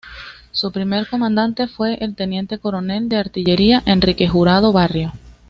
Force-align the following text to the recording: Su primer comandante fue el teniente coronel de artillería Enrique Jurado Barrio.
Su 0.51 0.71
primer 0.71 1.07
comandante 1.07 1.67
fue 1.67 2.03
el 2.03 2.15
teniente 2.15 2.57
coronel 2.57 3.07
de 3.07 3.17
artillería 3.17 3.83
Enrique 3.85 4.27
Jurado 4.27 4.71
Barrio. 4.73 5.13